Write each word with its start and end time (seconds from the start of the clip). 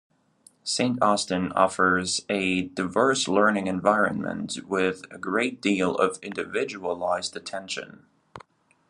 Saint 0.63 0.99
Austin 0.99 1.51
offers 1.51 2.25
a 2.27 2.63
diverse 2.63 3.27
learning 3.27 3.67
environment 3.67 4.57
with 4.67 5.03
a 5.11 5.19
great 5.19 5.61
deal 5.61 5.95
of 5.97 6.17
individualized 6.23 7.35
attention. 7.37 8.07